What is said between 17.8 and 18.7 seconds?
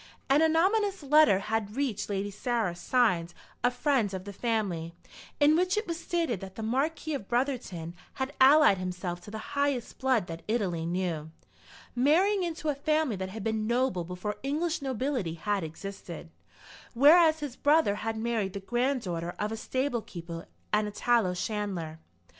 had married the